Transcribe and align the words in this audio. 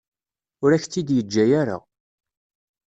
Ur 0.63 0.71
ak-tt-id-yeǧǧa 0.71 1.43
ara. 1.61 1.77